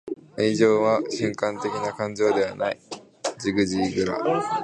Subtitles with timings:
[0.35, 2.79] 愛情は瞬間的な感情ではない.―
[3.37, 4.43] ジグ・ジグラー―